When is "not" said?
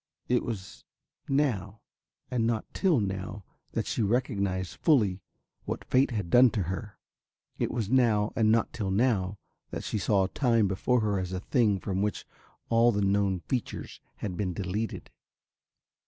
2.47-2.65, 8.51-8.73